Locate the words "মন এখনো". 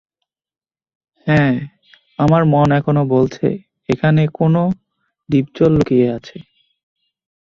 2.45-3.01